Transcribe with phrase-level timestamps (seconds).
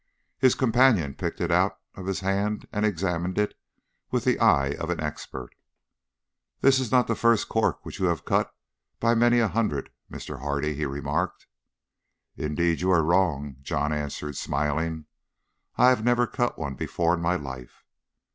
[0.39, 3.53] His companion picked it out of his hand and examined it
[4.09, 5.53] with the eye of an expert.
[6.61, 8.51] "This is not the first cork which you have cut
[8.99, 10.39] by many a hundred, Mr.
[10.39, 11.45] Hardy," he remarked.
[12.35, 15.05] "Indeed you are wrong," John answered, smiling;
[15.77, 17.83] "I never cut one before in my life."